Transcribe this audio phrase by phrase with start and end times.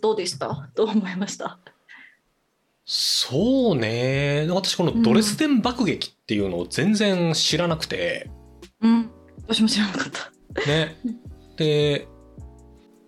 [0.00, 0.70] どうでした？
[0.76, 1.58] どう思いました？
[2.84, 4.46] そうね。
[4.50, 8.30] 私このドレスデン爆撃っていうのを全然知らなくて、
[8.80, 9.10] うん。
[9.46, 10.66] 私も知らなかった。
[10.68, 10.96] ね。
[11.56, 12.08] で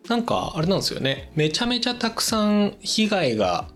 [0.09, 1.33] なんかあれなんですよね。
[1.35, 3.69] めちゃめちゃたくさん被害が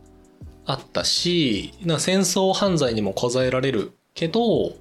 [0.64, 4.72] あったしな戦争犯罪にも数えられるけど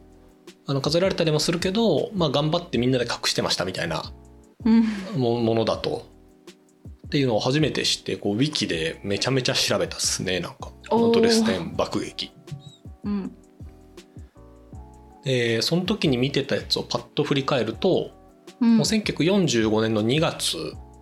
[0.67, 4.12] あの数えられたりもするけど、まあ、頑張ってみんなで隠してましたみたいな
[5.16, 6.05] ものだと。
[7.15, 10.73] っていうのを初めて知ってこうウィキでめちゃめちゃ調べたっすねなんか。
[10.89, 12.33] このドレスデン爆撃。
[13.05, 13.31] うん。
[15.23, 18.11] でその時に見てたやつをパッと振り返ると、
[18.59, 18.75] うん。
[18.75, 20.57] もう1945年の2月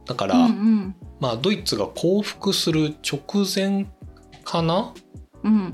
[0.05, 0.95] だから、うんうん。
[1.19, 3.87] まあ、ドイツが降伏する直前
[4.43, 4.93] かな？
[5.41, 5.71] うん。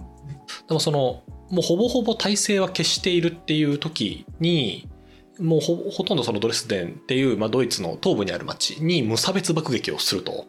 [0.70, 4.88] でもそのもうほぼほぼ体制は消しているっていう時に
[5.40, 10.46] もうほほとんどそのドレスデンっていう、まあ、ドイツの東部にある町に無差別爆撃をすると。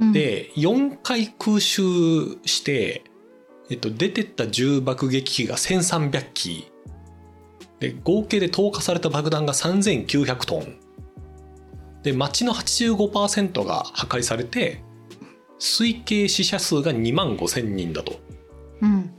[0.00, 0.12] うん。
[0.12, 1.80] で4回空襲
[2.44, 3.04] して、
[3.70, 6.70] えっと、出てった重爆撃機が1300機。
[7.80, 10.78] で合計で投下された爆弾が3900トン。
[12.02, 14.82] で町の85%が破壊されて
[15.58, 18.20] 推計死者数が2万5000人だと
[18.82, 19.10] うん。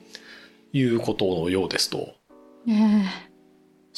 [0.71, 2.13] いうことのようですと。
[2.65, 3.28] ね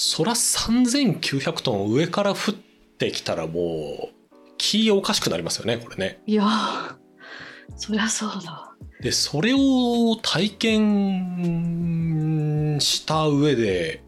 [0.04, 2.56] そら3900トン上から降っ
[2.98, 4.16] てきたらもう
[4.58, 6.24] 気おかしくなりますよねこれね。
[6.28, 6.96] えいやー
[7.76, 8.74] そりゃそうだ。
[9.02, 11.68] でそれを体験
[12.82, 14.02] した上で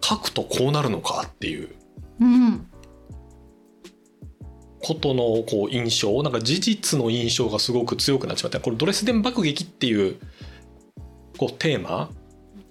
[0.00, 1.70] 書くとこうなるのかっていう。
[2.20, 2.68] うん。
[4.84, 10.20] ことのこう印象なんか事実の印象がすごく強くなっちまってこれドレスデン爆撃っていう
[11.36, 12.08] こうテーマ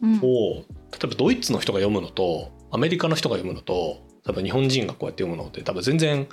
[0.01, 0.17] うん。
[0.17, 0.63] を例
[1.03, 6.27] えばドイツの人が読むのとアメリカの人が読むのと多分日本人がこうやって読むのって多分全然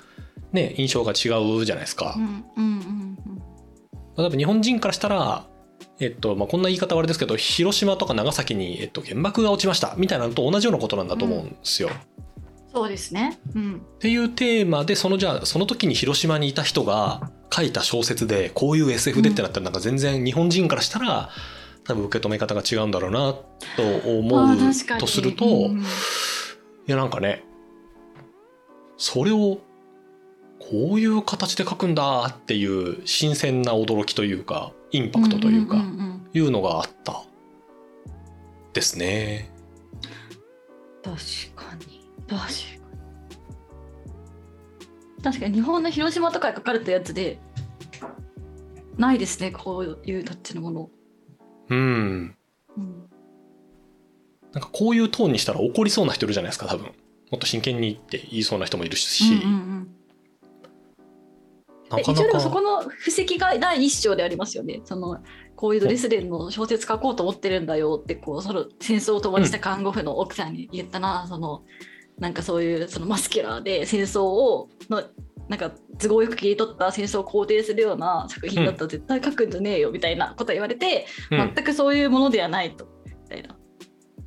[0.52, 1.28] ね印象が違
[1.60, 2.14] うじゃないですか。
[2.16, 3.18] うんうんうん
[4.18, 5.46] 例えば日本人からしたら、
[6.00, 11.90] えっとまあ、こんな言い方はあれですけど広島とか長崎に、えっと、原爆が落ちましたみたいなのと同じようなことなんだと思うんですよ。
[12.74, 13.38] そうですね。
[13.54, 13.76] うん。
[13.76, 21.30] っていうテーマでそのじゃあその時に広島にいた人が書いた小説でこういう SF でってなったらなんか全然日本人からしたら
[21.88, 25.82] 多分受け止め方が違うんだろうなと思あうとすると、うん
[26.86, 27.44] いやなんかね
[28.96, 29.58] それを
[30.58, 35.76] こういう形で書くんだっていう新鮮な驚きというかインパクトというか、
[36.32, 37.24] いうのがあった
[38.72, 39.50] ですね。
[41.02, 41.16] 確
[41.54, 42.08] かに。
[42.26, 42.48] 確か
[45.18, 45.22] に。
[45.22, 47.38] 確かに日本の広島とかに書かれたやつで
[48.96, 50.90] ないですねこういうタッチのもの、
[51.68, 52.36] うん。
[52.76, 53.08] うん、
[54.52, 56.86] なんかこういうトーンにしたら怒りそうな人いるじゃないですか多分。
[56.86, 56.92] も
[57.36, 59.48] っと真剣にって言いそうな人もいるし、うんうんう
[59.80, 59.94] ん
[61.90, 62.62] なかなえ一応でもそこか。
[62.62, 64.80] の布石が第一章でありますよね。
[64.84, 65.18] その
[65.56, 71.62] こういうドレスデンの小説書こうと思ってるんだよってこうその戦争を共にした看護婦の奥さんに言ったな、その
[72.18, 75.02] なんかそういうそのマスキュラーで戦争をの
[75.48, 81.52] なんか都合よく切り取った戦争を肯定するような作品だったら絶対書くんじゃねえよみたいなこと言われて、うん。
[81.54, 82.86] 全くそういうものではないと。
[83.06, 83.56] みたいな。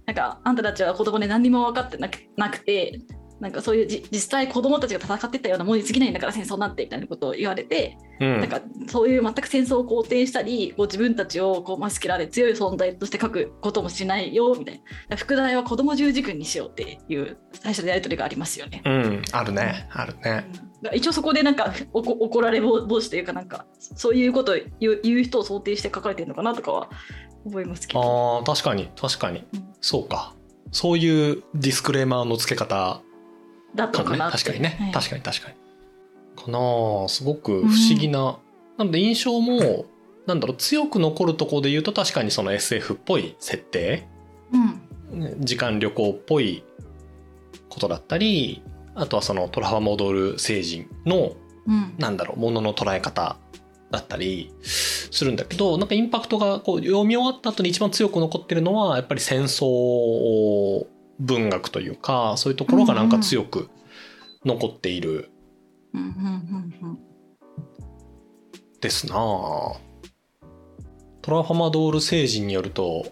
[0.07, 2.99] なんかあんたたちは子供で何にも分かってなくなくて
[3.39, 8.39] なんかそういうじ実際子供たちが戦ってたようなものに過ぎないんだから戦争なんてみたいなことを言われて、うん。
[8.39, 15.17] なんかそういう全く戦争を肯定したりこう自分たちをこうマスキュラーで強い存在として書くこともしないよみたいな。
[15.17, 18.81] 副題は子供十字軍にしようっていう最初のやり取りがありますよね。
[18.85, 20.45] うん、あるね、あるね。
[20.65, 26.89] うん一応そこでなんかおこ怒られ防止というかなんかそういうことを言う人を想定して書かれてるのかなとかは
[27.45, 28.39] 思いますけど。
[28.39, 29.43] ああ、確かに、確かに。
[29.53, 30.35] うんそうか。
[30.71, 33.01] そういうディスクレーマーの付け方
[33.75, 34.77] だったかなって確かにね。
[34.79, 35.55] はい確かに、確かに。
[36.35, 36.59] かな
[37.05, 38.37] あすごく不思議な。
[38.77, 39.85] なので印象も、
[40.27, 44.07] なんだろう、強く残るところで言うと確かにその SF っぽい設定。
[44.53, 46.63] うんね時間旅行っぽい
[47.69, 48.61] ことだったり、
[48.95, 51.33] あとはそのトラファモドル星人の
[51.67, 51.93] うん。
[51.99, 53.37] なんだろうものの捉え方
[53.91, 60.85] だったりするんだけどなんかインパクトがこう読み終わった後に一番強く残ってるのはやっぱり戦争
[61.19, 63.69] 文学というかそういうところがなんか強く
[64.45, 65.29] 残っている
[68.79, 69.77] ですなあ。
[71.21, 73.05] トラファマドール星人によると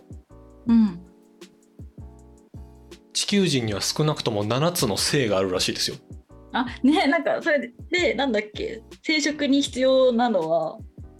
[0.66, 1.00] うん
[3.14, 5.98] 地球人には少なくとも7つの性があるらしいですよ。
[6.52, 8.82] あねなんかそれでなんだっけ？
[9.04, 10.78] 生殖に必要なのは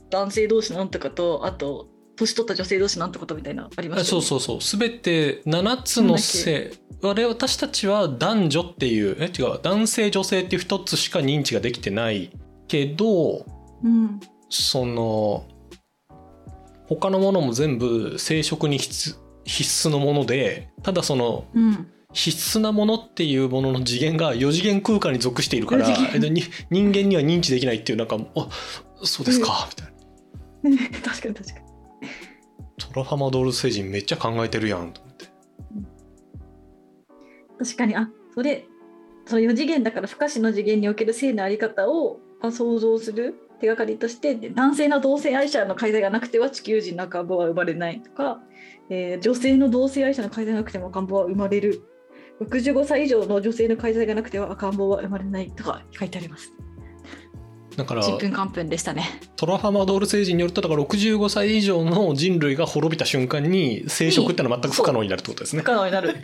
[0.10, 4.60] 男性同士なんとかとあと年取った女性同士なんとかとみたいなのありますあそうそうそう。
[4.60, 6.72] 全て7つの性。
[7.02, 12.32] 我々私たちは男女っていうえ違う男性女性っていう一つしか認知ができてない
[12.68, 13.46] けど
[13.84, 14.20] うん。
[14.50, 15.48] その
[16.88, 19.16] 他のものも全部生殖に必
[19.50, 21.88] 必須のものでただそのうん。
[22.12, 25.86] 必須なものっていうものの次元が4次元空間に属しているから
[26.72, 28.48] 人間には認知できないっていうなんかあ
[29.04, 31.02] そうですかみたいな。
[31.02, 31.70] 確かに確かに。
[32.80, 35.26] トラファマドール星人めっちゃ考えてるやんと思って。
[37.60, 38.66] 確かにあそれ
[39.28, 48.42] その4次元だから不可視の次元における性のあり方をあ想像する手がかりとしてで男性の同性愛者の介在がなくては地球人の赤ん坊は生まれないとか、
[48.90, 51.82] えー女性の同性愛者の介在がなくても赤ん坊は生まれる。
[52.42, 56.54] 65歳以上の女性の介在がなくては赤ん坊は生まれないとか書いてあります。
[57.76, 59.04] だからちんぷんかんぷんでしたね。
[59.38, 65.62] トラファマドール星人によるとだから65歳以上の人類が滅びた瞬間に生殖ってのは全く不可能になるってことですね。
[65.62, 66.16] 不可能になる。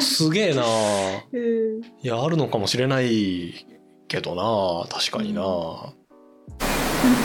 [0.00, 0.62] すげえな。
[1.32, 1.80] うん。
[1.80, 3.66] いやあるのかもしれない
[4.08, 4.86] けどな。
[4.88, 5.50] 確かにな、なん。
[5.50, 5.94] か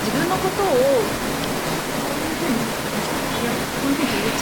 [0.04, 0.72] 自分のことをこ
[2.12, 2.56] ういうふうに
[3.42, 4.35] いやこう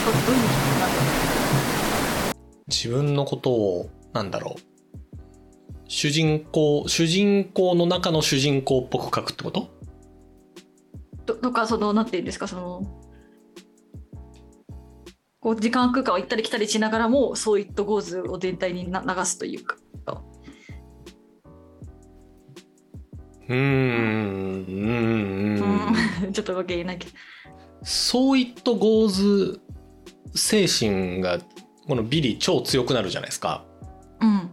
[2.68, 4.60] 自分のことをなんだろう
[5.88, 9.68] 主人公主人公の中の主人公っぽく書くってこと？
[11.26, 12.48] ととかそのなんていうんですか？
[12.48, 12.82] その
[15.40, 19.76] こう時間空間を行ったり来たりしながらも So it goes を全体にな流すというか。
[23.46, 24.80] うーんうー
[25.60, 27.12] んうん ちょっとわけ言えないけど。
[27.82, 29.60] So it goes
[30.34, 31.38] 精神が
[31.86, 33.64] このビリ超強くなるじゃないですか
[34.20, 34.50] うん。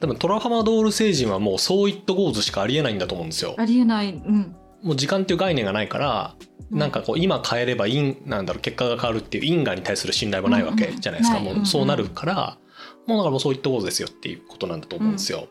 [0.00, 4.12] 多分トラファマドール星人はもう So it goes しかありえないんだと思うんですよありえない。
[4.12, 4.56] うん。
[4.82, 6.34] もう時間っていう概念がないから
[6.70, 12.58] うんなんかこう今変えれば因なんだろう結果が変わるっていう因果に対する信頼もないわけじゃないですか、うんうんもうそうなるから、
[13.06, 15.48] もうだからもうそういったことですよっていうことなんだと思うんですよ。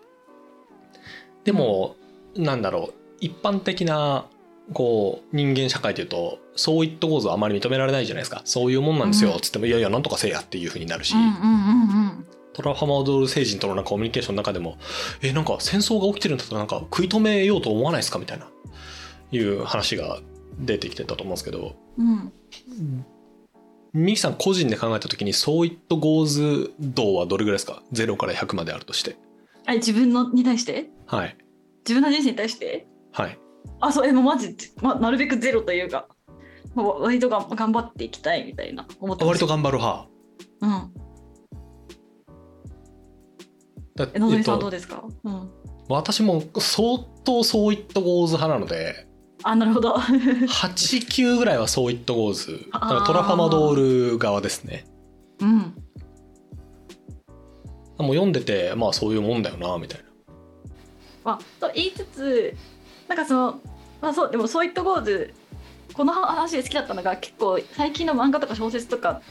[1.44, 1.96] でも、
[2.36, 4.26] なんだろう一般的な
[4.74, 8.42] こう人間社会というとそういった構造はあまり認められないじゃないですか。
[8.44, 9.40] そういうもんなんですようん。
[9.40, 11.14] つってもいやいやなんとかせえやっていうふうになるし。
[12.54, 13.84] トラファマドール星人とのなん。
[13.86, 14.78] かコミュニケーションの中でも
[15.22, 18.48] えなんか戦争が起きてるんだったらなんか食い止めようと思わないですかみたいな
[19.32, 20.20] いう話が
[20.60, 21.76] 出てきてたと思うんですけど。
[21.98, 22.34] うん。
[23.94, 29.16] ミキさん個人で考えた時にそういったゴーズ度はどれぐらいですか？0から100まであるとして。
[29.66, 30.90] あ自分のに対して？
[31.06, 31.38] はい。
[31.88, 32.88] 自分の人生に対して？
[33.12, 33.40] はい。
[33.80, 36.17] あそうえもうマジ、ま、なるべくゼロというか、まあ、
[36.84, 40.08] 割とが頑張っていきたいみたいな思って割と頑張る派
[40.62, 40.94] うん。
[43.96, 45.50] だえのぞみさんえっとどうですか、うん。
[45.90, 49.08] 私も相当 So it goes 派なので
[49.44, 49.94] あなるほど。
[49.96, 54.86] 89ぐらいは So it goes トラファマドール側ですね
[55.40, 55.58] うん。
[58.00, 60.08] もう読んでてまあそういうもんだよなみたいな
[61.24, 62.56] まあ、と言いつつ
[63.10, 63.62] なんかその、
[64.02, 65.34] まあ、そうでも So it goes
[65.94, 69.22] この話で好きだったのが結構最近の漫画とか小説とか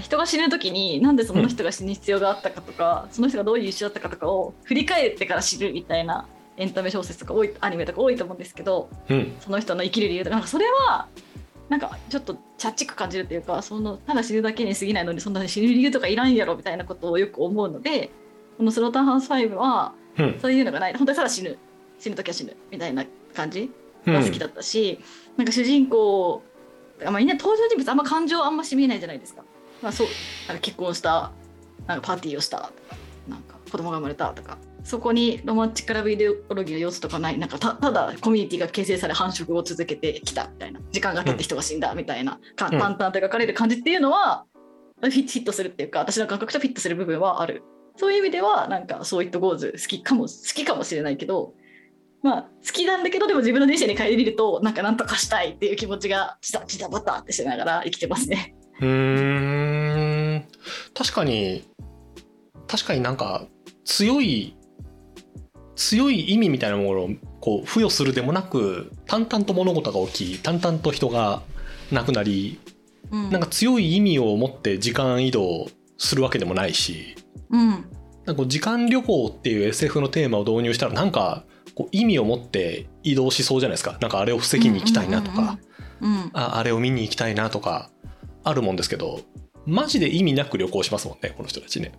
[0.00, 6.26] 人が死ぬ時になんでその人が死ぬ必要があったかとか、その人がどういう人だったかとかを振り返ってから知るみたいな
[6.56, 9.36] エンタメ小説とか多いアニメとか多いと思うんですけどうん。
[9.40, 10.36] その人の生きる理由とか。
[10.36, 11.08] なんかそれは
[11.68, 18.10] なんかちょっとチャッチく感じるというかそのただ死ぬだけに過ぎないのにそんな死ぬ理由とかいらんやろみたいなことをよく思うので
[18.56, 20.38] このスローターハウス5はうん。
[20.40, 20.94] そういうのがない。
[20.94, 21.58] 本当にただ死ぬ。
[21.98, 22.56] 死ぬ時は死ぬ。
[22.70, 23.04] みたいな
[23.34, 23.62] 感じ。
[23.62, 24.98] うんが好きだったし、
[25.36, 26.42] なんか主人公
[27.02, 29.44] まあ、みんな登場人物あんま感情あんまし見えないじゃないですか,、
[29.82, 30.06] まあ、そう
[30.48, 31.32] なんか結婚した
[31.86, 32.72] なんかパーティーをしたとか
[33.28, 34.58] なんか子供が生まれたとか。
[34.84, 37.38] そこにロマンチックラブイデオロギーの要素とかない。
[37.38, 40.80] なんかたただコミュニティが形成され繁殖を続けてきたみたいな。
[40.92, 42.78] 時間が経って人が死んだみたいな、かうん。
[42.78, 44.44] 淡々と描かれる感じっていうのは
[45.00, 47.62] フィフィットするっていうか私の感覚とフィットする部分はある。
[47.96, 51.54] そういう意味ではなんかそういったゴーズ好きかも好きかもしれないけど
[52.24, 58.56] まあ好きなんだけどでも自分の人生に帰り見るとなんかなんとかしたいっていう気持ちがジタジタバタってしながら生きてますね。
[58.80, 60.44] うーん。
[60.94, 61.68] 確かに
[62.66, 63.46] 確かになんか
[63.84, 64.56] 強い
[65.76, 71.42] 強い意味みたいなものをこう付与するでもなく淡々と物事が起き淡々と人が
[71.92, 72.58] 亡くなり
[73.10, 77.14] うん、なんか強い意味を持って時間移動するわけでもないし
[77.50, 77.84] うん。
[78.24, 83.98] なんか時間旅行っていう SF のテーマを導入したらなんかこう意味を持って移動しそうじゃないですか。
[84.00, 85.58] なんかあれを防ぎに行きたいなとか、うんうんうん
[86.22, 87.90] うんああれを見に行きたいなとか。
[88.46, 89.20] あるもんですけど
[89.64, 91.92] マジで意味なく旅行しますもんねこの人たちね。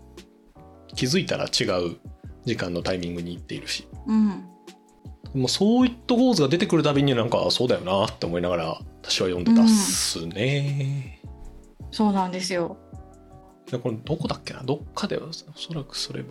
[0.93, 1.97] 気づいたら違う
[2.45, 3.87] 時間のタイミングに行っているし。
[4.05, 4.45] うん。
[5.33, 8.65] もうそういった構図が出てくるたびになんかそうだよなって思いながら
[9.01, 11.19] 私は読んでたっすね、
[11.89, 12.77] そうなんですよ。
[13.71, 14.61] でこれどこだっけな？
[14.61, 16.29] どっかではおそらくそれも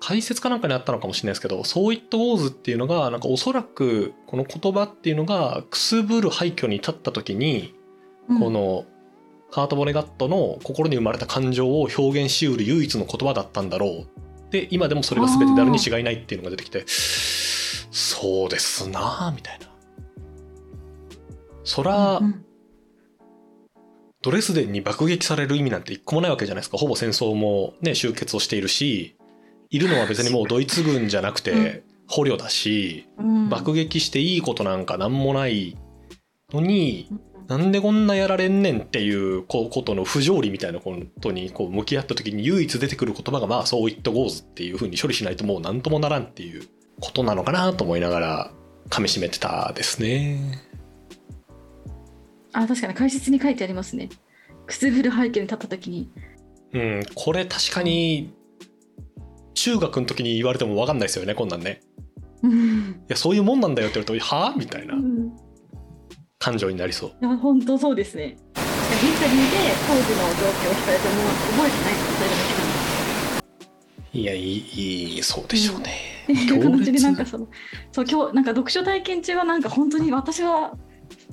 [0.00, 7.74] 解説かなんかにあったのかもしれないですけど、そういったウォーズっていうのが、なんかおそらくこの言葉っていうのがくすぶる廃墟に立った時に、
[8.28, 8.84] うんこの
[9.50, 14.52] カート・ボネガットの心に生まれた感情を表現しうる唯一の言葉だったんだろう。
[14.52, 19.66] で、今でもそれが全てであるに違いないっていうのが出てきて、そうですなぁ、みたいな。
[21.64, 22.44] そら、うん
[24.20, 26.76] ドレスデンに爆撃される意味なんて一個もないわけじゃないですか。
[26.76, 29.16] ほぼ戦争もね、終結をしているし、
[29.70, 33.48] いるのは別にもうドイツ軍じゃなくうて捕虜だし、うん。
[33.48, 35.76] 爆撃していいことなんかなんもない
[36.52, 37.20] のに、うん。
[37.48, 46.68] なんでこんなやられんねんっていうことの不条理みたいなことにこう向き合った時に唯一出てくる言葉がまあそういったゴーズっていう風に処理しないともう何ともならんっていう
[47.00, 48.50] ことなのかなと思いながら
[48.90, 50.62] 噛み締めてたですね。
[52.52, 54.10] あ確かに解説に書いてありますね。
[54.66, 56.10] くすぶる背景に立った時に。
[56.74, 58.30] うん、これ確かに
[59.58, 61.80] 中学の時に言われても分かんないですよねこんなんね。
[62.42, 65.32] うんいやそういうもんなんだよって言われると「はあ?」みたいなうん
[66.38, 67.10] 感情になりそう。
[67.10, 71.14] いや本当そうですねインタビューで当時の状況を聞かれても
[71.56, 75.90] 覚えてないって答えるだけなんですいやいいそうでしょうね。
[76.24, 77.48] っていう強形でなんか烈その
[77.92, 80.76] そう今日なんか読書体験中はなんか本当に私は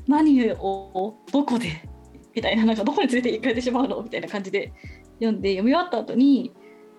[0.07, 1.87] 何をどこで
[2.33, 4.01] みたいななんかどこに連れて行かれてしまうの？
[4.01, 4.73] みたいな感じで
[5.19, 6.51] 読んで読み終わった後に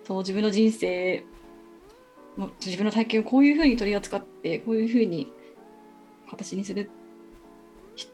[0.07, 1.25] そう自分の人生
[2.39, 5.33] の自分の体験をこういうふうに取り扱ってこういうふうに
[6.31, 6.91] 形にする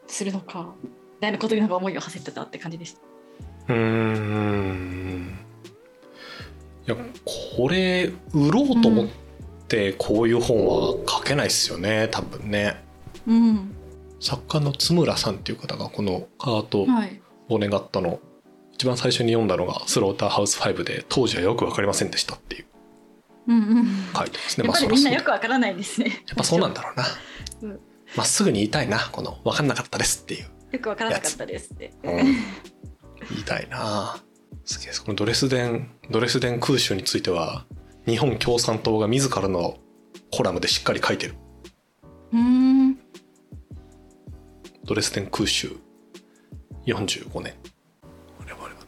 [0.06, 3.00] するのかみたいなことになんか思いを馳せてたって感じでした。
[3.68, 5.38] うーん
[6.86, 6.96] いや
[7.56, 9.06] これ売ろうと思っ
[9.68, 12.82] てこういう本は書けないですよね多分ね
[13.26, 13.74] うん、
[14.18, 17.20] 作家の津村さんっていう方がこのカート・はい。
[17.48, 18.18] ボネガットの
[18.72, 22.64] 一番最初に読んだのが「スローターハウス5」で当時はよく分かりませんでしたっていう。
[23.48, 23.86] うんうん。
[24.14, 26.24] 書いてますねやっぱりそらそうみんなよくわからないですね。
[26.28, 27.06] やっぱそうなんだろうな。
[27.62, 27.80] うん。
[28.16, 31.92] まっすぐに言いたいなこの分かんなかったですっていう、よくわからなかったですって。
[32.02, 32.16] うん。
[32.16, 32.34] 言
[33.40, 34.16] いたいな。
[34.64, 37.64] すげえこのドレスデンドレスデン空襲については
[38.06, 39.78] 日本共産党が自らの
[40.30, 41.34] コラムでしっかり書いてる。
[42.32, 42.98] うーん。
[44.84, 45.76] ドレスデン空襲
[46.86, 47.54] 45年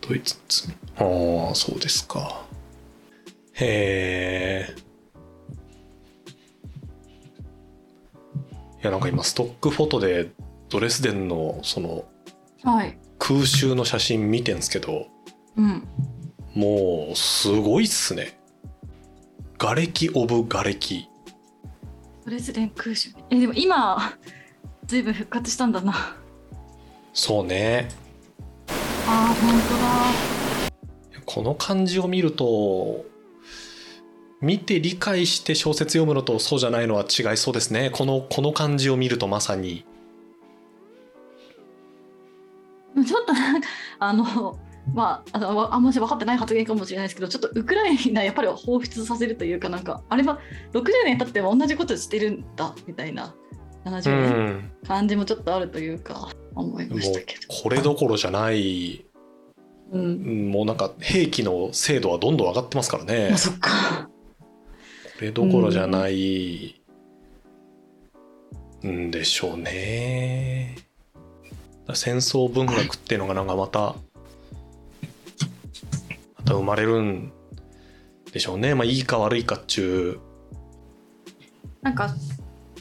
[0.06, 2.44] ドイツの罪ああそうですか
[3.54, 4.74] へえ
[8.82, 10.30] いやなんか今ストックフォトで
[10.68, 12.04] ドレスデンのその
[12.62, 12.98] はい。
[13.18, 15.06] 空襲の写真見てんすけど
[15.56, 15.86] うん。
[16.54, 18.38] もうすごいっすね
[19.58, 21.08] 瓦礫オブ瓦礫
[22.24, 23.10] プレスデン空襲。
[23.28, 24.16] え、でも今、
[24.86, 25.92] ずいぶん復活したんだな。
[25.94, 26.16] あ
[27.12, 27.88] そうね
[29.06, 30.24] あ、本当だ。
[31.26, 33.04] この漢字を見ると
[34.40, 37.90] 見て理解して小説読むのとそうじゃないのは違いそうですね。
[37.90, 39.84] このこの漢字を見るとまさに。
[43.06, 43.68] ちょっとなんか、
[43.98, 44.58] あの、
[44.92, 50.38] まあ、あのあんまし分かってない発言かもしれないですけど、ちょっとウクライナやっぱり彷彿させるというか、なんか、あれは
[50.74, 53.34] 60年経っても同じことしてるんだみたいな、
[53.86, 54.70] う70年ん。
[54.86, 57.42] 感じもちょっとあるというか、思いもうましたけど。
[57.48, 59.04] これどころじゃない
[59.92, 60.00] うん。
[60.00, 64.08] うんもうなんか兵器の精度はどんどん上がってますからねあ、そっか。
[65.16, 66.80] これどころじゃない
[68.84, 70.76] んでしょうね
[71.94, 73.94] 戦争文学っていうのがなんかまた
[76.36, 77.32] また生まれるん
[78.32, 80.20] でしょうねまあいいか悪いかっちゅ
[81.82, 82.14] なんか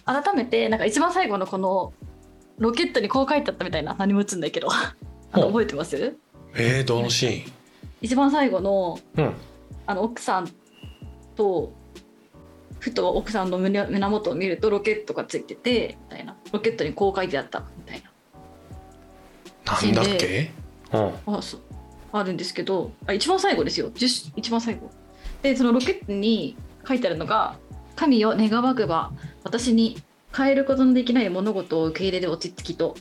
[0.05, 1.93] 改めてなんか一番最後のこの
[2.57, 4.69] ロケットにこう書いてあったみたいな何も打つんだけど。
[5.35, 5.97] あの覚えてます？
[5.97, 6.17] う
[6.55, 7.51] えー、どのシーン？
[8.01, 9.33] 一番最後のうん。
[9.87, 10.49] あの奥さん
[11.35, 11.73] と
[12.79, 16.35] ふと奥さんの胸胸元を見るとロケットがついててみたいな。
[16.51, 19.91] ロケットにこう書いてあったみたいな。
[19.91, 20.51] んだっけ？
[20.93, 20.99] うん。
[21.01, 21.61] なあそう。
[22.11, 23.89] あるんですけどあ一番最後ですよ。
[23.89, 24.91] 10一番最後。
[25.41, 26.55] でそのロケットに
[26.87, 27.57] 書いてあるのが
[27.95, 29.11] 「神よ願わくば
[29.43, 29.97] 私に
[30.35, 32.95] 変えることのできない物事を受け入れる落ち着きと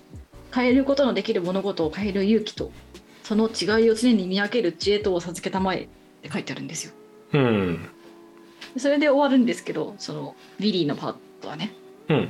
[0.54, 2.70] 変えることのできる物事を変える勇気と
[3.22, 5.88] その違いを常に見分ける知恵とを授けたまえ」っ
[6.22, 6.92] て書いてあるんですよ。
[7.32, 7.88] うん。
[8.74, 11.72] でそれで終わるんですけどそのビリーのパートはね。
[12.08, 12.28] うん。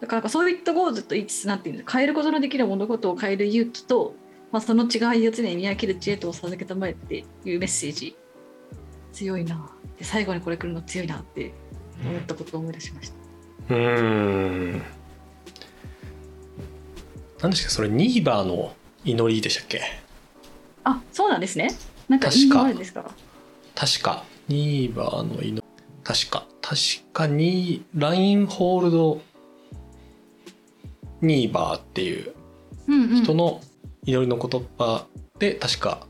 [0.00, 4.14] だからなんか So it goes と一致なっていう変えることのできる物事を変える勇気と、
[4.50, 8.16] まあ、その違いを常に見分ける知恵とを授けたまえっていうメッセージ。
[9.12, 11.54] 強いなで最後にこれ来るの強いなって
[12.04, 13.14] 思ったことを思い出しました。
[13.14, 14.82] うーん。
[17.40, 17.88] 何でしたっけそれ？
[17.88, 19.80] ニーバーの祈りでしたっけ？
[20.84, 21.70] あそうなんですね。
[22.08, 22.64] なんか確か。
[23.74, 24.24] 確か。
[24.48, 25.62] ニーバーの祈り。
[26.02, 26.46] 確か。
[26.60, 26.76] 確
[27.12, 29.20] かにラインホールド
[31.20, 32.34] ニーバーっていう
[33.14, 33.60] 人の
[34.04, 35.06] 祈りの言葉
[35.38, 36.06] で確か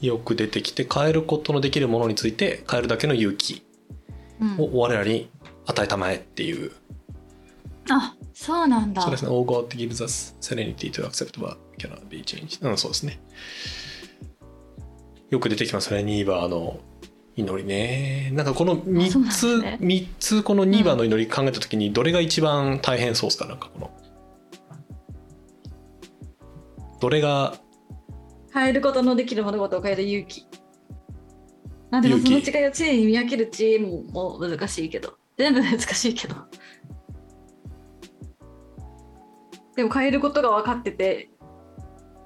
[0.00, 3.62] よく出てきて変えることのできるものについて変えるだけの勇気。
[3.64, 3.69] うん
[4.58, 5.30] を我らに
[5.66, 6.72] 与えたまえっていう、
[7.90, 9.02] あそうなんだ。
[9.02, 13.20] そうですね「All God gives us serenity to accept what cannot be changed」うんそうですね。
[15.30, 15.92] よく出てきます。
[15.94, 16.80] ねニーバーの
[17.36, 18.30] 祈りね。
[18.34, 19.78] なんかこの3そうつ、ね。
[19.80, 23.46] 3つこのニーバーの祈り考えた時にどれが一番大変そうですか？
[23.46, 23.90] なんかこの。
[27.00, 27.54] どれが
[28.52, 30.44] 変えることのできる物事を変える勇気
[31.90, 35.14] なんでもその違いを常に見分ける知恵ももう難しいけど。
[35.36, 36.36] 全部難しいけど。
[39.76, 41.30] でも変えることが分かってて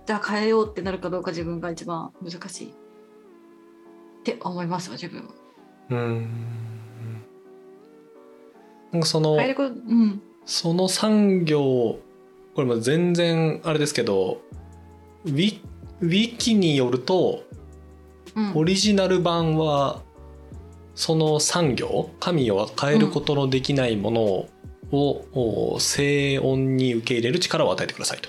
[0.06, 2.70] じゃあ変えようってなるかどうか自分が一番難しいっ
[4.24, 5.30] て思いますわ自分は。
[5.90, 7.24] うーん。
[8.92, 10.22] なんかその変えることうん。
[10.44, 11.98] その産業
[12.54, 14.40] これも全然あれですけど
[15.24, 15.60] ウィ
[16.00, 17.53] ウィキによるとうん
[18.54, 20.02] オリジナル版は
[20.94, 24.50] その産業神を変えることのできないものを、
[25.32, 28.28] お静音に受け入れる力を与えてくださいと。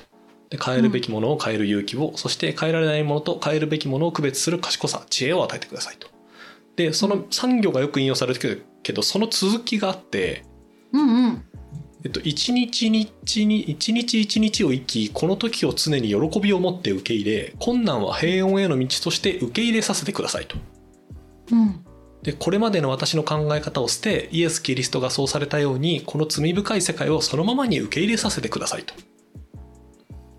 [0.50, 6.08] で変えるべきものを変える勇気を、そして変えられないものと変えるべきものを区別する賢さ知恵を与えてくださいと。
[6.76, 10.44] でその産業がよく引用されてるけどその続きがあって、
[10.92, 11.46] うんうん
[12.06, 20.56] えっと、一日に一日一日一日を生きこの時を常に喜びを持って受け入れ困難は平穏への道として受け入れさせてくださいと。
[21.52, 21.84] うん。
[22.22, 28.94] でこれまでの私の考え方を捨てイエス・キリストがそうされたようにこの罪深い世界をそのままに受け入れさせてくださいと。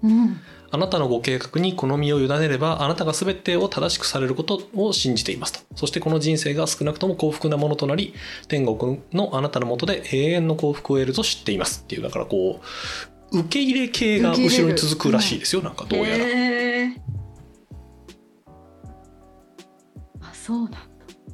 [0.04, 0.40] うん
[0.76, 5.60] あなたのご計画にこの身を委ねればあなたが全てを正しくされることを信じていますと。
[5.74, 8.12] そしてこの人生が少なくとも幸福なものとなり
[8.46, 11.80] 天国のあなたのもとで永遠の幸福を得ると知っています。
[11.82, 12.60] っていうだからこ
[13.32, 15.62] う受け入れ系が後ろに続くらしいですよ。
[15.62, 16.14] なんかどうやら。
[16.14, 16.96] へえ
[20.20, 20.78] あそうなんだ。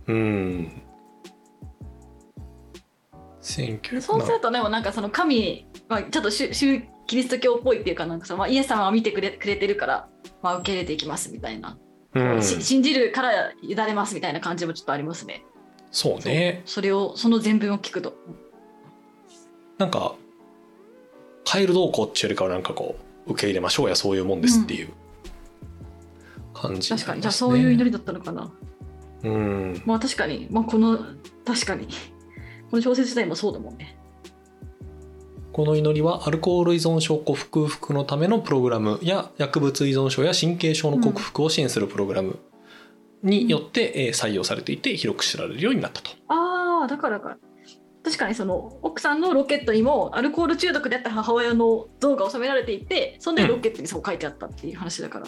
[0.07, 0.83] うん。
[3.43, 10.09] 1900そうするとでもなんかその神はちょっと宗宗キリスト教っぽいっていうかなんかその、まあ、イエス様は見てくれくれてるから、
[10.41, 11.77] まあ、受け入れていきますみたいな、
[12.15, 15.45] うん、し信じるから委ねますみたいな感じもちょっとありますね。
[15.91, 16.63] そうね。
[16.65, 18.15] それをその全文を聞くと。
[19.77, 20.15] なんか
[21.47, 22.97] 変えるどうこうっていうよりかはなんかこ
[23.27, 24.89] う受け入れましょうやそういうもんですっていう
[26.55, 27.21] 感じ、確かに。
[27.21, 28.51] じゃあそういう祈りだったのかな。
[29.25, 29.83] うん。
[29.85, 30.99] まあ確かに、まあ、この
[31.45, 31.89] 確かに。
[32.71, 33.99] この小説自体もそうだもんね。
[35.53, 42.39] この祈りはアルコール依存症克服のためのプログラムや薬物依存症や神経症の克服を支援するプログラム
[43.23, 46.11] によってえー採用されていて広く知られるようになったと。
[46.29, 47.37] ああだからか。
[48.03, 55.27] 確かにその奥さんのロケットにもアルコール中毒であった母親の像が収められていてそんでロケットにそう書いてあったっていう話だから、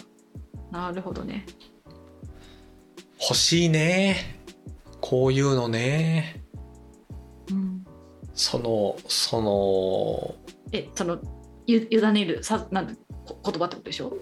[0.71, 1.45] なるほどね。
[3.21, 4.41] 欲しいね。
[4.99, 6.39] こういうのね。
[6.39, 6.44] うん
[8.35, 10.35] そのその
[10.71, 11.19] えその
[11.65, 12.95] ゆ委ねるさなん言
[13.35, 14.15] 葉ってことでしょ？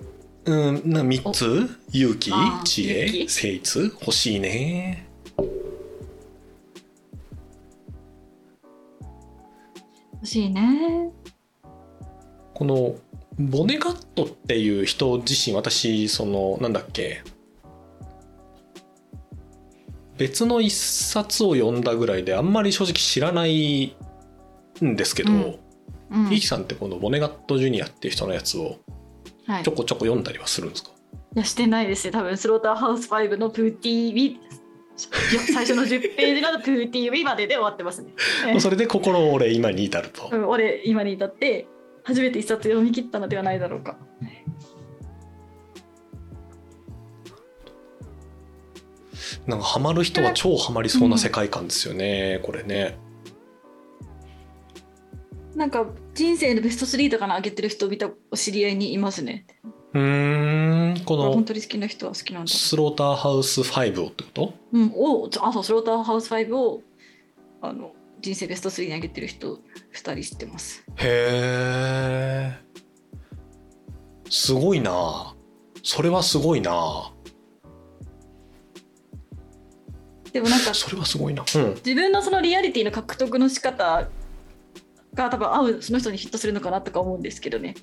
[0.46, 1.68] うんな3つ？
[1.92, 2.32] 勇気？
[2.64, 3.26] 知恵？
[3.26, 5.10] 誠実欲しいね。
[10.14, 11.10] 欲しいね。
[12.54, 12.96] この
[13.40, 17.24] ボネガットっていう人自身私そのなんだっけ？
[20.18, 23.96] 別の一冊を読んだぐらいであんまり正直知らない
[24.84, 25.60] んですけど、うん。
[26.12, 26.34] うん。
[26.34, 28.78] イキさんってこのボネガットジュニアっていう人のやつを
[29.46, 29.64] はい。
[29.64, 30.92] ちょこちょこ読んだりはするんですか、
[31.36, 32.12] いやしてないですね。
[32.12, 34.40] 多分スローターハウス5のプーティービ
[35.28, 38.14] 最初の10ページのプーティービまでで終わってますね。
[38.60, 41.68] それで心折れ今に至ると、う ん俺今に至って
[42.04, 43.98] 初めて一冊読み切ったのではないだろうか
[49.48, 52.98] なんかハマる人は超ハマりそうな世界観ですよね、これね。
[55.56, 59.46] なんか人生のベスト3とかに上げてる人を見たお知り合いにいますね。
[59.94, 62.52] うーんこ本の当に好きな人は好きなんだ。
[62.52, 64.54] スローターハウス5をってこと？
[64.72, 66.82] うんをあそうスローターハウス5を
[67.62, 69.60] あの人生ベスト3に上げてる人
[69.94, 70.84] 2人知ってます。
[70.96, 72.60] へえ
[74.32, 75.36] すごいな。
[75.84, 77.13] それはすごいな
[80.34, 81.44] でもなんか それはすごいな。
[81.44, 81.74] うん。
[81.76, 84.10] 自分のそのリアリティの獲得の仕方
[85.14, 87.76] が多分合うその人にヒットするのかなとか思うんですけどね。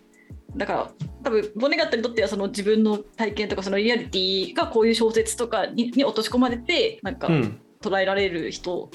[0.56, 0.90] だから
[1.22, 7.60] 多分ボネガットにとってはその自分の体験とかそのリアリティがこういう小説とかにに落とし込まれてなんかうん。
[7.82, 8.90] 捉えられる人、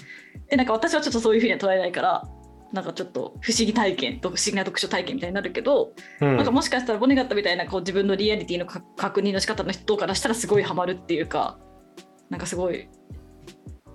[0.48, 2.30] でなんか私はちょっとそういうふうには捉えないから
[2.72, 6.38] なんかちょっと不思議体験と不思議な読書体験みたいになるけど、うん。
[6.38, 11.58] なんかもしかしたらボネガットみたいなこう自分のリアリティのか確認の仕方の人からしたらすごいハマるっていうか
[12.30, 12.88] なんかすごい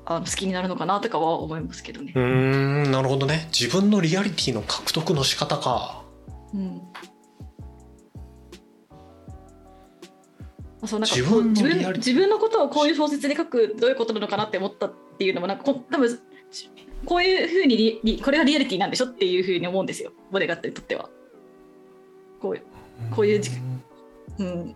[0.06, 2.12] あの好きになるのかなとかは思いますけどね。
[2.14, 2.18] う。
[2.18, 3.48] ーんなるほどね。
[3.52, 6.02] 自分のリアリティの獲得の仕方か。
[6.52, 6.82] うん。
[10.82, 16.18] あそうなんか自こう自分自分のことをこういう小説で書くどういうことなのかなって思ったっていうのもなんかこ多分
[17.04, 20.12] こういうふうにリリこれがリアリティなんでしょっていうふうに思うんですよ。
[20.30, 21.08] ボデガットにとっては。
[22.40, 22.62] こういう
[23.10, 23.50] こういう時
[24.38, 24.74] うん、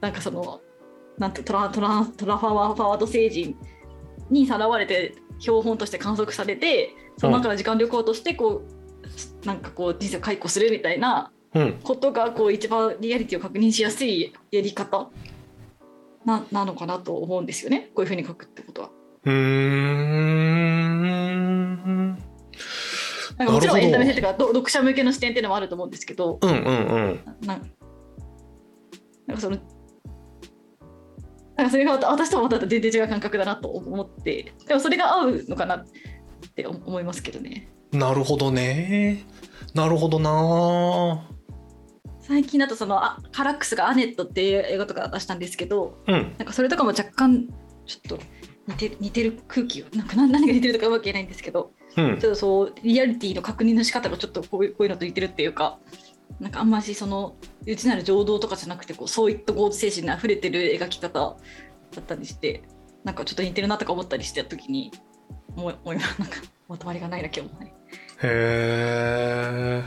[0.00, 0.60] なんかその
[1.20, 3.54] なんてトラトラトラファワファワード星人
[4.30, 8.62] にさらわれて標本として観測されてその中から時間旅行としてこ
[9.42, 11.80] う、なんかこう人生を解雇するみたいなうん。
[11.82, 15.10] ことがこう一番リアリティを確認しやすいやり方
[16.24, 17.90] ななのかなと思うんですよね。
[17.94, 18.90] こういうふうに書くってことは。
[19.24, 19.70] うーん。
[23.36, 26.38] なんかもちろんエンタメ性というかど読者向けの視点っていうのもあると思うんですけど。
[26.40, 27.20] うんうんうん。
[27.46, 27.58] な
[29.26, 29.58] なんかその
[31.60, 35.84] なんかそれが私とはまた全然違う感覚だなと思ってでもそれが合うのかなっ
[36.56, 37.68] て思いますけどね。
[37.92, 39.26] なるほどね。
[39.74, 41.28] なるほどな。
[42.18, 46.34] 最近だとそのあカラックスが「アネット」っていう映画とか出したんですけどうん。
[46.38, 47.46] なんかそれとかも若干
[47.84, 48.18] ちょっと
[48.66, 52.18] 似て似てる空気をなんか何何が似てるとかうまく言えないんですけどうん。
[52.18, 55.78] ちょっとそうリアリティの確認の仕方がちょっとこういうこういうのと似てるっていうか
[56.38, 61.36] なんかあんましその内なる情動とかじゃなくてこうそういったゴーズ精神にあふれてる描き方だ
[62.00, 62.62] ったりして
[63.04, 64.92] なんかちょっと似てるなとか思ったりしてた時に
[65.56, 66.16] 思い思いなんか
[66.68, 67.74] まとまりがないな今日もね。
[68.22, 69.84] へえ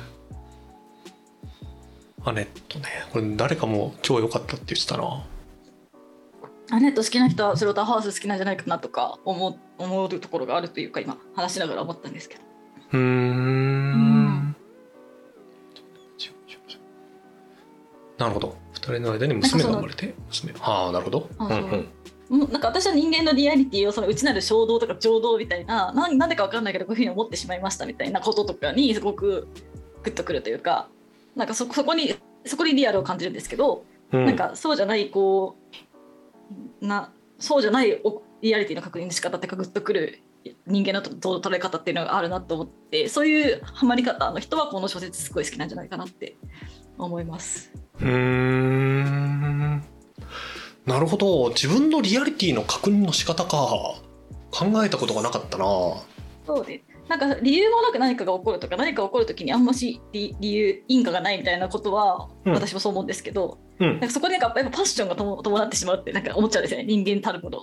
[2.26, 5.26] アネットねこれ誰かも今日良かったって言ってたな
[6.72, 12.42] アネット好きな人はスローターハウス好きなんじゃないかなとか思う思うところがあるというか今話しながら思ったんですけど。
[12.94, 14.03] うーん
[18.24, 18.56] なるほど。
[18.74, 20.54] 二人の間に娘が生まれて娘。
[20.62, 21.30] ああなるほど。
[21.40, 21.44] う。
[21.44, 21.88] うん
[22.30, 22.52] うん。
[22.52, 29.48] なんか私は人間のリアリティをその内なる衝動とか情動みたいななんなんでか分かんないけどこういうふうに思ってしまいましたみたいなこととかにすごく
[30.04, 30.88] グッとくるというか
[31.36, 34.26] なんかそそこにそこにリアルを感じるんですけど、うん。
[34.26, 35.58] なんかそうじゃないこ
[36.82, 40.20] うなそうじゃないおリアリティの確認の仕方ってかグッとくる
[40.66, 46.36] 人間のと捉え方っていうのがあるなと思ってそういうハマり方の人はこの小説すごい好きなんじゃないかなって
[46.98, 47.72] 思います。
[48.00, 49.84] うーん。
[50.86, 51.50] なるほど。
[51.50, 53.96] 自分のリアリティの確認の仕方か。
[54.52, 55.66] 考えたことがなかったな。
[56.46, 62.54] そうでなんか理由もなく何かが起こるとか何か起こるときにあんまし理理由因果がないみたいなことはうん。
[62.54, 63.90] 私もそう思うんですけど、うん。
[63.94, 67.62] なんかそこになんかやっぱパッションがとも伴ってしまうってなんか思っちゃうんですよね人間たるもの。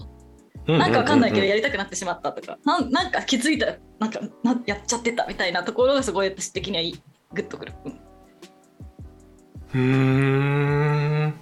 [0.66, 7.00] ななんかわかんないけどやりたくなってしまったとか、なんなんか気づいたらなんかなやっちゃってたみたいなところがすごい私的にはいい
[7.32, 7.72] グッとくる。
[7.84, 8.00] うん
[9.74, 9.80] うー。
[9.80, 11.34] ん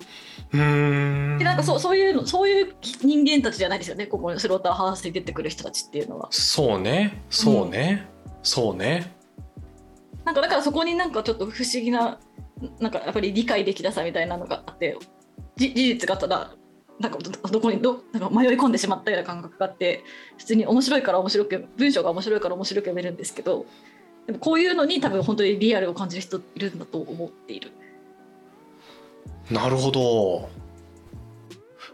[0.52, 1.34] うー。
[1.34, 4.06] んでなんかそうそういうのそういう人間たちじゃないですよね。
[4.06, 6.28] ここのスローターハウスに出てくる人たちっていうのは。
[6.30, 7.22] そうね。
[7.30, 8.08] そうね、
[8.42, 9.14] そうね。
[10.24, 12.18] なんかだからそこになんかちょっと不思議な
[12.80, 14.98] なんかやっぱり理解できなさみたいなのがあって
[15.56, 16.54] じ事実がただ
[17.00, 20.02] なんかどどこにどなんか迷い込んでしまったような感覚があって
[20.36, 23.66] 普通に面白いから面白く文章が面白いから面白く読めるんですけど
[24.26, 27.72] でもこういうのに多分本当にリアルを感じる人いるんだと思っている。
[29.50, 30.50] なるほど。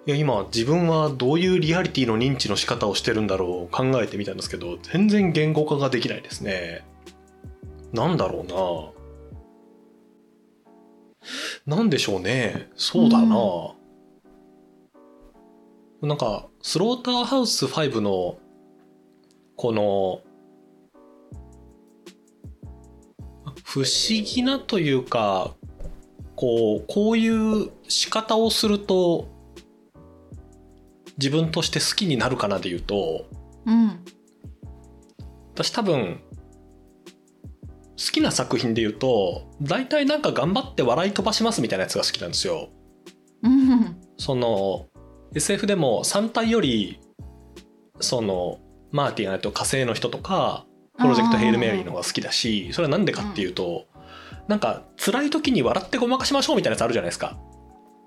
[0.06, 6.84] いや今自分はどういうリアリティの認知の仕方をしてるんだろう考えてみたんですけど全然言語化ができないですね。
[7.92, 8.44] なんだろ
[11.66, 11.76] うな。
[11.76, 12.68] なんでしょうね。
[12.76, 13.36] そうだな、
[16.02, 18.36] なんかスローターハウス5の
[19.56, 20.20] この
[23.64, 23.86] 不思
[24.22, 25.54] 議なというか
[26.36, 29.28] こうこういう仕方をすると
[31.18, 33.26] 自分として好きになるかなで言うと
[33.66, 34.04] うん。
[35.54, 36.20] 私多分
[37.96, 42.68] 好きな作品で言うと大体なんか頑張って笑い飛ばしますみたいなやつが好きなんですよ。
[43.42, 43.96] うん。
[44.16, 44.86] その
[45.34, 47.00] SF でも3体より
[48.00, 48.58] その
[48.90, 50.66] マーティンあと火星の人とか
[50.98, 53.86] プロジェクトヘイル・メアリーの方が好きだしそれはなんでかっていうと
[54.48, 57.36] なんか辛い時に笑ってごまかしましょうみたいなやつあるじゃないですか。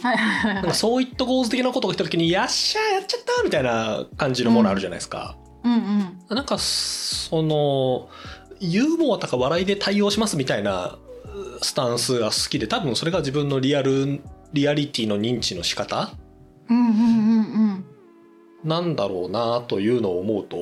[0.02, 5.36] はいはいはいはいなんかそういった構図的なことが来た時に「やっしゃーやっちゃった!」みたいな感じのものあるじゃないですか。
[5.64, 8.10] うんうんなんかその
[8.60, 10.98] ユーモアとか笑いで対応しますみたいな
[11.62, 14.22] スタンスが好きで多分それが自分のリアル
[14.54, 16.12] リアリティの認知の仕方？
[16.70, 17.04] うんうんうんう
[17.74, 17.86] ん
[18.64, 20.58] なんだろうなというのを思うと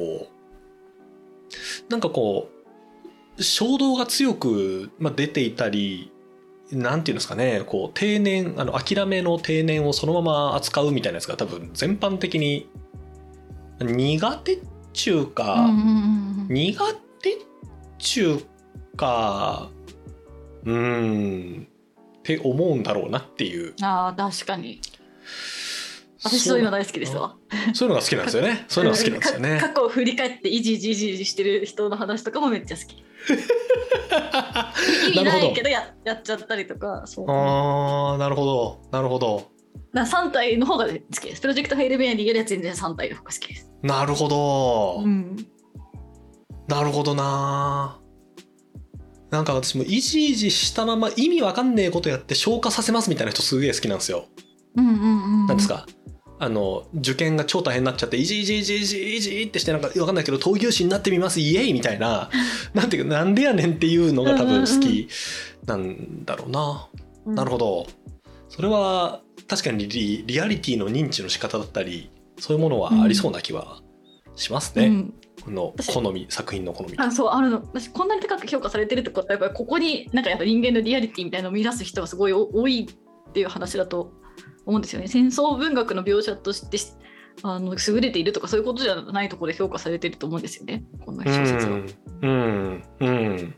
[1.90, 2.55] なんかこう
[3.40, 6.12] 衝動が強く、まあ、出ていたり
[6.72, 12.70] なんていうんですかねこう定年あの諦めの定年をそのまま扱うみたいなやつが多分全般的に
[13.80, 14.60] 苦手っ
[14.94, 15.70] ちゅうか、
[16.48, 17.38] 苦手っ
[17.98, 18.42] ちゅ
[18.94, 19.70] うか
[20.64, 21.68] うーん
[22.20, 23.74] って思うんだろうなっていう。
[23.82, 24.80] ああ確かに。
[26.24, 27.36] 私そういうの大好きですわ。
[27.74, 28.66] そういうのが好きなんですよね。
[28.68, 29.60] そういうのが好きなんですよね。
[29.60, 33.04] か 過去を振り返っていじいじいじいじしてる人の話とかもめっちゃ好き
[35.14, 38.82] 意味ないけどややっちゃったりとかあーなるほど。
[38.92, 39.52] なるほど。
[39.94, 41.42] ら3体の方が好きです。
[41.42, 43.72] プロジェクトヘイルベアリーよりは全然3体の方が好きです。
[43.82, 45.36] なるほど、うん。
[46.68, 48.00] なるほどな。
[49.32, 54.26] なんか私もいじいじしたまま意味わかんねえことやって消化させますみたいな人すげえ好きなんですよ。
[54.76, 55.48] うんうんうん。
[55.48, 55.86] なんですか？
[56.38, 62.30] あの受験が超大変になっちゃっていじいじいじいじいじってしてなんかわかんないけど闘牛士になってみますイエイみたいな
[62.74, 65.08] なんていうかなんでやねんっていうのが多分好き
[65.66, 66.90] なんだろうな。
[67.26, 67.88] なるほど。
[68.50, 73.82] それは確かにリリアリティの認知の仕方だったりそういうものはありそうな気は
[74.36, 74.88] しますね。
[74.88, 76.96] うんこの好み作品の好み。
[76.98, 82.90] あそうあるの私こんなに高く評価されてるってことはやっぱりここになんかやっぱ人間のリアリティみたいなのを見出す人がすごい多多い
[83.30, 84.12] っていう話だと
[84.66, 85.08] 思うんですよね。
[85.08, 86.78] 戦争文学の描写として
[87.44, 90.84] あの優れているとかそういうことじゃないところで評価されてると思うんですよね。
[91.06, 91.72] この小説は。
[92.22, 92.84] うん。
[93.00, 93.08] うん。
[93.08, 93.56] うん。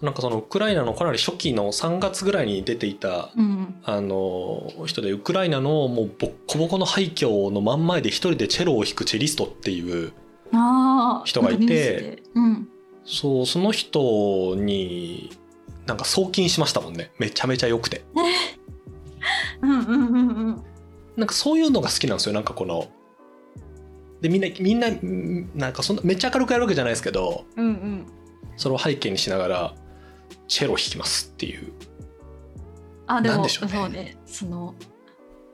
[0.00, 3.74] なんかそのウクライナのかなり初期の3月ぐらいに出ていたうん。
[3.84, 10.12] あの人でウクライナのもうボッコボコの廃墟の真ん前で一人でチェロを弾くチェリストっていう
[11.24, 12.22] 人がいて
[13.04, 15.30] そうその人に
[15.86, 17.10] なんか送金しましたもんね。
[17.18, 18.04] めちゃめちゃ良くて
[19.62, 20.64] うんうんうんうん。
[21.16, 22.32] なんかそういうのが好きなんですよ。
[22.32, 22.88] なんかこの
[24.20, 28.06] でみんなみんなうんなんかそんなめっちゃ明るくやるわけじゃないですけどうんうん。
[28.56, 29.74] それを背景にしながら
[30.48, 31.72] チェロ弾きますっていう。
[33.06, 33.72] あでもなんでしょうね。
[33.74, 34.16] そうね。
[34.26, 34.74] その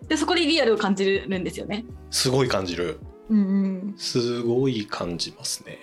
[0.08, 1.84] でそこでリアルを感じるんですよね。
[2.10, 2.98] すごい感じる。
[3.30, 3.94] うんうん。
[3.96, 5.78] すごい感じますね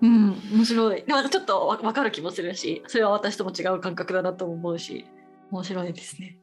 [0.00, 1.02] うん、面白い。
[1.02, 5.06] でもちょっとわ分かる気もするし、それは私とも違う感覚だなと思うし、
[5.50, 6.38] 面白いですね。